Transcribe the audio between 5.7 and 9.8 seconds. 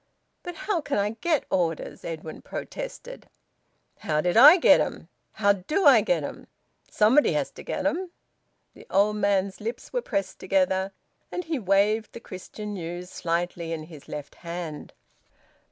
I get 'em? Somebody has to get 'em." The old man's